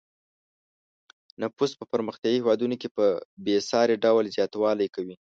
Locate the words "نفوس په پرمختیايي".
1.41-2.37